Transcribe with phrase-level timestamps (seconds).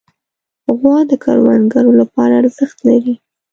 [0.77, 3.15] غوا د کروندګرو لپاره ارزښت لري.